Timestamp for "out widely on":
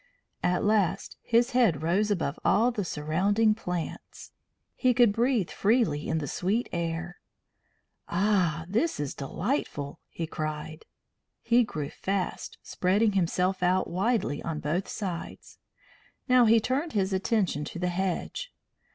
13.61-14.59